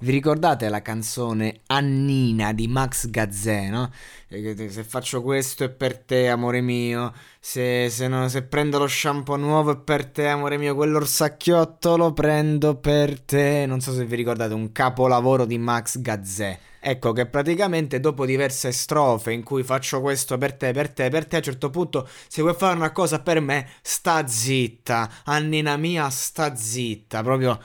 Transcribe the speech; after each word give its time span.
Vi 0.00 0.12
ricordate 0.12 0.68
la 0.68 0.80
canzone 0.80 1.62
Annina 1.66 2.52
di 2.52 2.68
Max 2.68 3.08
Gazzè, 3.08 3.68
no? 3.68 3.90
Se 4.28 4.84
faccio 4.84 5.22
questo 5.22 5.64
è 5.64 5.70
per 5.70 5.98
te, 5.98 6.28
amore 6.28 6.60
mio. 6.60 7.12
Se, 7.40 7.88
se 7.90 8.06
no- 8.06 8.28
se 8.28 8.42
prendo 8.44 8.78
lo 8.78 8.86
shampoo 8.86 9.34
nuovo 9.34 9.72
è 9.72 9.76
per 9.76 10.06
te, 10.06 10.28
amore 10.28 10.56
mio. 10.56 10.76
Quell'orsacchiotto 10.76 11.96
lo 11.96 12.12
prendo 12.12 12.76
per 12.76 13.18
te. 13.20 13.64
Non 13.66 13.80
so 13.80 13.92
se 13.92 14.04
vi 14.04 14.14
ricordate, 14.14 14.54
un 14.54 14.70
capolavoro 14.70 15.44
di 15.44 15.58
Max 15.58 15.98
Gazzè. 15.98 16.58
Ecco 16.78 17.10
che 17.12 17.26
praticamente 17.26 17.98
dopo 17.98 18.24
diverse 18.24 18.70
strofe 18.70 19.32
in 19.32 19.42
cui 19.42 19.64
faccio 19.64 20.00
questo 20.00 20.38
per 20.38 20.54
te, 20.54 20.70
per 20.72 20.90
te, 20.90 21.08
per 21.08 21.26
te, 21.26 21.34
a 21.34 21.38
un 21.38 21.44
certo 21.44 21.70
punto 21.70 22.08
se 22.28 22.40
vuoi 22.40 22.54
fare 22.54 22.76
una 22.76 22.92
cosa 22.92 23.18
per 23.18 23.40
me, 23.40 23.68
sta 23.82 24.24
zitta. 24.28 25.10
Annina 25.24 25.76
mia, 25.76 26.08
sta 26.08 26.54
zitta. 26.54 27.20
Proprio 27.24 27.58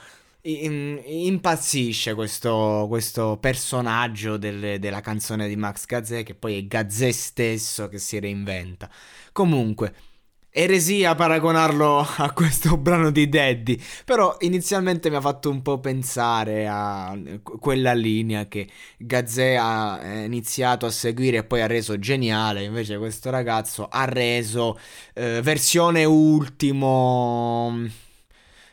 in- 0.44 1.00
impazzisce 1.04 2.14
questo, 2.14 2.86
questo 2.88 3.38
personaggio 3.40 4.36
del- 4.36 4.78
della 4.78 5.00
canzone 5.00 5.48
di 5.48 5.56
Max 5.56 5.86
Gazzè, 5.86 6.22
che 6.22 6.34
poi 6.34 6.58
è 6.58 6.66
Gazzè 6.66 7.10
stesso 7.12 7.88
che 7.88 7.98
si 7.98 8.18
reinventa. 8.18 8.88
Comunque, 9.32 9.94
eresia 10.50 11.14
paragonarlo 11.16 11.98
a 12.18 12.32
questo 12.32 12.76
brano 12.76 13.10
di 13.10 13.28
Daddy, 13.28 13.80
però 14.04 14.36
inizialmente 14.40 15.10
mi 15.10 15.16
ha 15.16 15.20
fatto 15.20 15.50
un 15.50 15.62
po' 15.62 15.80
pensare 15.80 16.66
a 16.68 17.16
quella 17.58 17.92
linea 17.92 18.46
che 18.46 18.68
Gazzè 18.98 19.54
ha 19.58 20.00
eh, 20.02 20.24
iniziato 20.24 20.86
a 20.86 20.90
seguire 20.90 21.38
e 21.38 21.44
poi 21.44 21.60
ha 21.62 21.66
reso 21.66 21.98
geniale, 21.98 22.62
invece 22.64 22.98
questo 22.98 23.30
ragazzo 23.30 23.88
ha 23.88 24.04
reso 24.04 24.78
eh, 25.14 25.40
versione 25.42 26.04
ultimo 26.04 28.02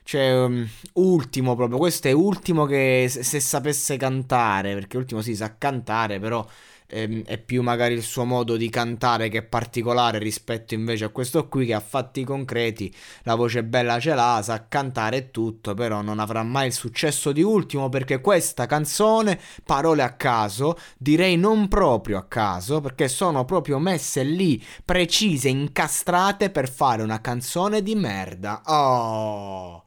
cioè, 0.04 0.44
um, 0.44 0.68
ultimo 0.94 1.56
proprio, 1.56 1.78
questo 1.78 2.08
è 2.08 2.12
ultimo 2.12 2.66
che 2.66 3.08
se, 3.10 3.24
se 3.24 3.40
sapesse 3.40 3.98
cantare, 3.98 4.74
perché 4.74 4.98
ultimo 4.98 5.22
sì 5.22 5.36
sa 5.36 5.56
cantare, 5.58 6.20
però 6.20 6.46
ehm, 6.92 7.24
è 7.24 7.38
più 7.38 7.62
magari 7.62 7.94
il 7.94 8.04
suo 8.04 8.26
modo 8.26 8.58
di 8.58 8.70
cantare 8.70 9.30
che 9.30 9.40
è 9.40 9.44
particolare 9.44 10.20
rispetto 10.20 10.74
invece 10.74 11.06
a 11.06 11.10
questo 11.10 11.48
qui 11.48 11.66
che 11.66 11.74
ha 11.74 11.80
fatti 11.80 12.24
concreti, 12.24 12.94
la 13.24 13.36
voce 13.36 13.64
bella 13.64 14.00
ce 14.00 14.14
l'ha, 14.14 14.42
sa 14.44 14.68
cantare 14.68 15.18
e 15.18 15.32
tutto, 15.32 15.74
però 15.74 16.02
non 16.02 16.20
avrà 16.20 16.44
mai 16.44 16.68
il 16.68 16.74
successo 16.74 17.32
di 17.32 17.42
ultimo 17.42 17.90
perché 17.90 18.22
questa 18.22 18.66
canzone, 18.66 19.40
parole 19.64 20.04
a 20.04 20.14
caso, 20.14 20.78
direi 20.98 21.38
non 21.38 21.68
proprio 21.68 22.18
a 22.18 22.26
caso, 22.26 22.82
perché 22.82 23.08
sono 23.08 23.46
proprio 23.46 23.80
messe 23.80 24.24
lì, 24.24 24.62
precise, 24.84 25.50
incastrate 25.50 26.50
per 26.50 26.70
fare 26.70 27.02
una 27.04 27.22
canzone 27.22 27.82
di 27.82 27.96
merda. 27.96 28.62
Oh! 28.66 29.86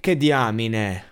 Che 0.00 0.16
diamine. 0.16 1.04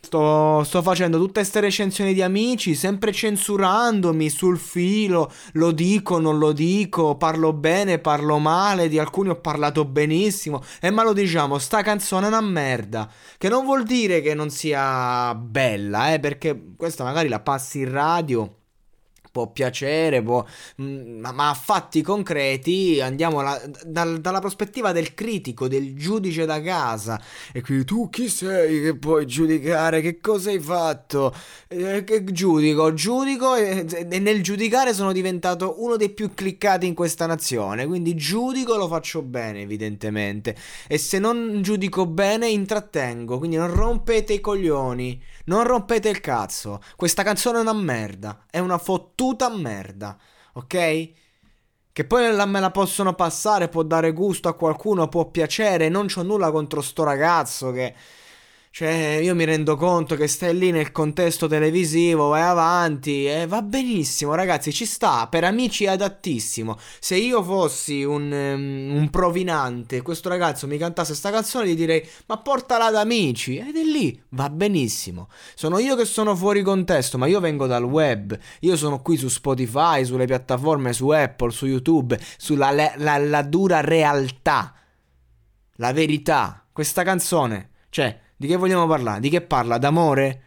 Sto, 0.00 0.64
sto 0.64 0.82
facendo 0.82 1.18
tutte 1.18 1.40
queste 1.40 1.60
recensioni 1.60 2.12
di 2.12 2.22
amici, 2.22 2.74
sempre 2.74 3.12
censurandomi 3.12 4.28
sul 4.30 4.58
filo, 4.58 5.30
lo 5.52 5.70
dico, 5.70 6.18
non 6.18 6.38
lo 6.38 6.52
dico, 6.52 7.16
parlo 7.16 7.52
bene, 7.52 7.98
parlo 7.98 8.38
male, 8.38 8.88
di 8.88 8.98
alcuni 8.98 9.28
ho 9.28 9.36
parlato 9.40 9.84
benissimo, 9.84 10.62
e 10.80 10.90
ma 10.90 11.04
lo 11.04 11.12
diciamo, 11.12 11.58
sta 11.58 11.82
canzone 11.82 12.24
è 12.24 12.28
una 12.28 12.40
merda, 12.40 13.08
che 13.38 13.48
non 13.48 13.64
vuol 13.64 13.84
dire 13.84 14.20
che 14.20 14.34
non 14.34 14.50
sia 14.50 15.34
bella, 15.34 16.12
eh, 16.12 16.18
perché 16.18 16.72
questa 16.76 17.04
magari 17.04 17.28
la 17.28 17.40
passi 17.40 17.80
in 17.80 17.92
radio 17.92 18.56
può 19.32 19.50
piacere, 19.50 20.22
può, 20.22 20.44
mm, 20.80 21.20
ma, 21.20 21.48
a 21.48 21.54
fatti 21.54 22.02
concreti 22.02 23.00
andiamo 23.00 23.40
alla- 23.40 23.60
dal- 23.84 24.20
dalla 24.20 24.38
prospettiva 24.40 24.92
del 24.92 25.14
critico, 25.14 25.66
del 25.66 25.96
giudice 25.96 26.44
da 26.44 26.60
casa. 26.60 27.20
E 27.52 27.62
quindi 27.62 27.84
tu 27.84 28.08
chi 28.10 28.28
sei 28.28 28.82
che 28.82 28.96
puoi 28.96 29.26
giudicare? 29.26 30.00
Che 30.02 30.20
cosa 30.20 30.50
hai 30.50 30.60
fatto? 30.60 31.34
Eh, 31.68 32.04
che 32.04 32.22
giudico, 32.24 32.92
giudico 32.92 33.54
e, 33.54 33.86
e 34.10 34.18
nel 34.18 34.42
giudicare 34.42 34.92
sono 34.94 35.12
diventato 35.12 35.82
uno 35.82 35.96
dei 35.96 36.10
più 36.10 36.34
cliccati 36.34 36.86
in 36.86 36.94
questa 36.94 37.26
nazione. 37.26 37.86
Quindi 37.86 38.14
giudico 38.14 38.76
lo 38.76 38.86
faccio 38.86 39.22
bene, 39.22 39.62
evidentemente. 39.62 40.54
E 40.86 40.98
se 40.98 41.18
non 41.18 41.60
giudico 41.62 42.06
bene, 42.06 42.48
intrattengo. 42.48 43.38
Quindi 43.38 43.56
non 43.56 43.72
rompete 43.74 44.34
i 44.34 44.40
coglioni. 44.40 45.20
Non 45.46 45.64
rompete 45.64 46.08
il 46.10 46.20
cazzo. 46.20 46.80
Questa 46.96 47.22
canzone 47.22 47.58
è 47.58 47.60
una 47.62 47.72
merda. 47.72 48.44
È 48.50 48.58
una 48.58 48.78
fottuta 48.78 49.20
merda. 49.50 50.18
Ok? 50.54 51.10
Che 51.92 52.04
poi 52.06 52.34
me 52.46 52.60
la 52.60 52.70
possono 52.70 53.14
passare, 53.14 53.68
può 53.68 53.82
dare 53.82 54.12
gusto 54.12 54.48
a 54.48 54.54
qualcuno, 54.54 55.08
può 55.08 55.30
piacere. 55.30 55.88
Non 55.88 56.06
c'ho 56.06 56.22
nulla 56.22 56.50
contro 56.50 56.80
sto 56.80 57.04
ragazzo 57.04 57.70
che. 57.72 57.94
Cioè, 58.74 59.20
io 59.22 59.34
mi 59.34 59.44
rendo 59.44 59.76
conto 59.76 60.16
che 60.16 60.26
stai 60.26 60.56
lì 60.56 60.70
nel 60.70 60.92
contesto 60.92 61.46
televisivo, 61.46 62.28
vai 62.28 62.40
avanti 62.40 63.26
e 63.26 63.46
va 63.46 63.60
benissimo, 63.60 64.34
ragazzi, 64.34 64.72
ci 64.72 64.86
sta, 64.86 65.26
per 65.26 65.44
amici 65.44 65.84
è 65.84 65.88
adattissimo. 65.88 66.78
Se 66.98 67.16
io 67.16 67.42
fossi 67.42 68.02
un, 68.02 68.32
ehm, 68.32 68.94
un 68.94 69.10
provinante, 69.10 70.00
questo 70.00 70.30
ragazzo 70.30 70.66
mi 70.66 70.78
cantasse 70.78 71.14
sta 71.14 71.30
canzone, 71.30 71.68
gli 71.68 71.74
direi, 71.74 72.02
ma 72.28 72.38
portala 72.38 72.86
ad 72.86 72.96
amici, 72.96 73.58
ed 73.58 73.76
è 73.76 73.82
lì, 73.82 74.18
va 74.30 74.48
benissimo. 74.48 75.28
Sono 75.54 75.76
io 75.76 75.94
che 75.94 76.06
sono 76.06 76.34
fuori 76.34 76.62
contesto, 76.62 77.18
ma 77.18 77.26
io 77.26 77.40
vengo 77.40 77.66
dal 77.66 77.84
web, 77.84 78.34
io 78.60 78.76
sono 78.78 79.02
qui 79.02 79.18
su 79.18 79.28
Spotify, 79.28 80.02
sulle 80.06 80.24
piattaforme, 80.24 80.94
su 80.94 81.10
Apple, 81.10 81.50
su 81.50 81.66
YouTube, 81.66 82.18
sulla 82.38 82.70
le- 82.70 82.94
la- 82.96 83.18
la 83.18 83.42
dura 83.42 83.82
realtà, 83.82 84.72
la 85.76 85.92
verità. 85.92 86.66
Questa 86.72 87.02
canzone, 87.02 87.68
cioè, 87.90 88.18
di 88.42 88.48
che 88.48 88.56
vogliamo 88.56 88.88
parlare? 88.88 89.20
Di 89.20 89.28
che 89.30 89.40
parla? 89.40 89.78
D'amore? 89.78 90.42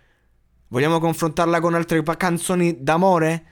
Vogliamo 0.67 0.99
confrontarla 0.99 1.61
con 1.61 1.75
altre 1.75 2.03
canzoni 2.03 2.83
d'amore? 2.83 3.45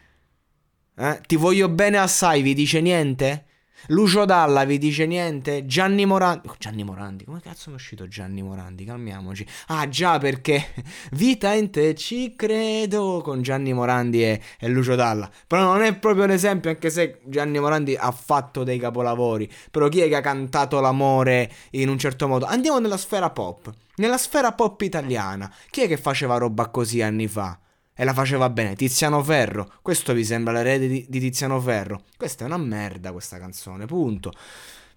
Eh? 0.97 1.21
Ti 1.25 1.37
voglio 1.37 1.69
bene 1.69 1.97
assai, 1.97 2.41
vi 2.41 2.53
dice 2.53 2.81
niente? 2.81 3.45
Lucio 3.87 4.23
Dalla 4.23 4.63
vi 4.63 4.77
dice 4.77 5.05
niente? 5.05 5.65
Gianni 5.65 6.05
Morandi. 6.05 6.49
Gianni 6.57 6.83
Morandi, 6.83 7.25
come 7.25 7.41
cazzo 7.41 7.69
mi 7.69 7.75
è 7.75 7.79
uscito 7.79 8.07
Gianni 8.07 8.41
Morandi? 8.41 8.85
Calmiamoci. 8.85 9.45
Ah, 9.67 9.89
già, 9.89 10.17
perché 10.19 10.73
Vita 11.11 11.53
in 11.53 11.69
te 11.69 11.93
ci 11.95 12.33
credo 12.35 13.21
con 13.21 13.41
Gianni 13.41 13.73
Morandi 13.73 14.23
e, 14.23 14.41
e 14.57 14.67
Lucio 14.69 14.95
Dalla. 14.95 15.29
Però 15.45 15.63
non 15.63 15.81
è 15.81 15.93
proprio 15.95 16.25
l'esempio, 16.25 16.69
anche 16.69 16.89
se 16.89 17.19
Gianni 17.25 17.59
Morandi 17.59 17.95
ha 17.95 18.11
fatto 18.11 18.63
dei 18.63 18.79
capolavori. 18.79 19.51
Però 19.69 19.89
chi 19.89 19.99
è 19.99 20.07
che 20.07 20.15
ha 20.15 20.21
cantato 20.21 20.79
l'amore 20.79 21.51
in 21.71 21.89
un 21.89 21.97
certo 21.97 22.27
modo? 22.27 22.45
Andiamo 22.45 22.79
nella 22.79 22.97
sfera 22.97 23.31
pop. 23.31 23.69
Nella 23.95 24.17
sfera 24.17 24.53
pop 24.53 24.79
italiana. 24.81 25.53
Chi 25.69 25.81
è 25.81 25.87
che 25.87 25.97
faceva 25.97 26.37
roba 26.37 26.69
così 26.69 27.01
anni 27.01 27.27
fa? 27.27 27.59
E 27.95 28.03
la 28.03 28.13
faceva 28.13 28.49
bene, 28.49 28.75
Tiziano 28.75 29.21
Ferro. 29.23 29.71
Questo 29.81 30.13
vi 30.13 30.25
sembra 30.25 30.53
l'erede 30.53 30.87
di, 30.87 31.05
di 31.07 31.19
Tiziano 31.19 31.59
Ferro? 31.59 32.03
Questa 32.17 32.43
è 32.43 32.47
una 32.47 32.57
merda 32.57 33.11
questa 33.11 33.37
canzone, 33.37 33.85
punto. 33.85 34.31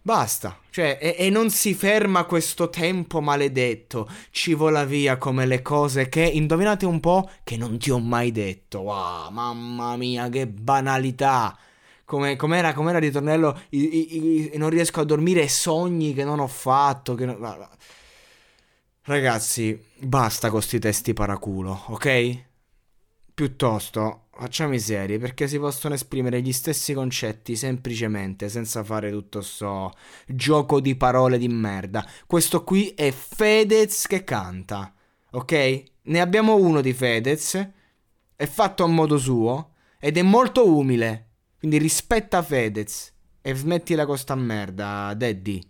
Basta, 0.00 0.56
cioè, 0.70 0.98
e, 1.00 1.16
e 1.18 1.30
non 1.30 1.50
si 1.50 1.74
ferma 1.74 2.24
questo 2.24 2.70
tempo 2.70 3.20
maledetto, 3.20 4.08
ci 4.30 4.54
vola 4.54 4.84
via 4.84 5.18
come 5.18 5.46
le 5.46 5.62
cose 5.62 6.08
che, 6.08 6.22
indovinate 6.22 6.86
un 6.86 7.00
po', 7.00 7.28
che 7.42 7.56
non 7.56 7.76
ti 7.76 7.90
ho 7.90 7.98
mai 7.98 8.30
detto. 8.30 8.80
Wow, 8.82 9.30
mamma 9.30 9.96
mia, 9.96 10.28
che 10.28 10.46
banalità. 10.46 11.58
Come, 12.04 12.36
com'era, 12.36 12.72
com'era 12.72 12.98
il 12.98 13.04
ritornello? 13.04 13.60
I- 13.70 13.96
i- 13.96 14.52
i- 14.54 14.56
non 14.58 14.70
riesco 14.70 15.00
a 15.00 15.04
dormire, 15.04 15.48
sogni 15.48 16.14
che 16.14 16.22
non 16.22 16.38
ho 16.38 16.46
fatto. 16.46 17.14
Che 17.16 17.24
non-. 17.26 17.68
Ragazzi, 19.02 19.80
basta 19.98 20.50
con 20.50 20.62
sti 20.62 20.78
testi 20.78 21.12
paraculo, 21.14 21.84
ok? 21.88 22.44
Piuttosto, 23.36 24.28
facciamo 24.30 24.72
i 24.72 24.80
seri 24.80 25.18
perché 25.18 25.46
si 25.46 25.58
possono 25.58 25.92
esprimere 25.92 26.40
gli 26.40 26.54
stessi 26.54 26.94
concetti 26.94 27.54
semplicemente 27.54 28.48
senza 28.48 28.82
fare 28.82 29.10
tutto 29.10 29.42
sto 29.42 29.92
gioco 30.26 30.80
di 30.80 30.96
parole 30.96 31.36
di 31.36 31.46
merda. 31.46 32.02
Questo 32.26 32.64
qui 32.64 32.94
è 32.94 33.10
Fedez 33.12 34.06
che 34.06 34.24
canta, 34.24 34.90
ok? 35.32 35.82
Ne 36.04 36.20
abbiamo 36.20 36.56
uno 36.56 36.80
di 36.80 36.94
Fedez, 36.94 37.72
è 38.34 38.46
fatto 38.46 38.84
a 38.84 38.86
modo 38.86 39.18
suo 39.18 39.74
ed 39.98 40.16
è 40.16 40.22
molto 40.22 40.66
umile. 40.66 41.32
Quindi 41.58 41.76
rispetta 41.76 42.42
Fedez 42.42 43.12
e 43.42 43.54
smettila 43.54 44.06
con 44.06 44.16
sta 44.16 44.34
merda, 44.34 45.12
Daddy. 45.14 45.60